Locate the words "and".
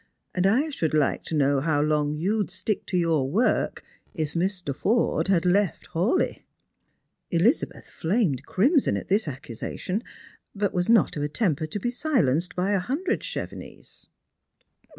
0.33-0.47